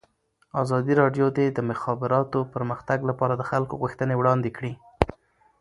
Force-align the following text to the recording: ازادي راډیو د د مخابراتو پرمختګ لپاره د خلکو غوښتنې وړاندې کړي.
ازادي 0.61 0.93
راډیو 1.01 1.25
د 1.37 1.39
د 1.57 1.59
مخابراتو 1.69 2.39
پرمختګ 2.53 2.99
لپاره 3.09 3.33
د 3.35 3.41
خلکو 3.49 3.73
غوښتنې 3.81 4.15
وړاندې 4.17 4.49
کړي. 4.57 4.73